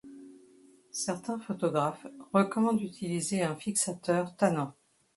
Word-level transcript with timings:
Certains 0.89 1.37
photographes 1.37 2.07
recommandent 2.33 2.79
d'utiliser 2.79 3.43
un 3.43 3.55
fixateur 3.55 4.35
tannant. 4.35 4.73